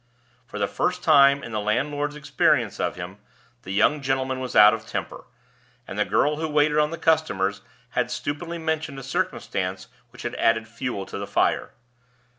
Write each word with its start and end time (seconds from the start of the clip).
For 0.47 0.57
the 0.57 0.65
first 0.67 1.03
time 1.03 1.43
in 1.43 1.51
the 1.51 1.59
landlord's 1.59 2.15
experience 2.15 2.79
of 2.79 2.95
him, 2.95 3.19
the 3.61 3.71
young 3.71 4.01
gentleman 4.01 4.39
was 4.39 4.55
out 4.55 4.73
of 4.73 4.87
temper; 4.87 5.25
and 5.87 5.99
the 5.99 6.05
girl 6.05 6.37
who 6.37 6.47
waited 6.47 6.79
on 6.79 6.89
the 6.89 6.97
customers 6.97 7.61
had 7.91 8.09
stupidly 8.09 8.57
mentioned 8.57 8.97
a 8.97 9.03
circumstance 9.03 9.89
which 10.09 10.23
had 10.23 10.33
added 10.37 10.67
fuel 10.67 11.05
to 11.05 11.19
the 11.19 11.27
fire. 11.27 11.73